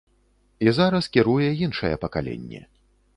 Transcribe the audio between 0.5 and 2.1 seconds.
І зараз кіруе іншае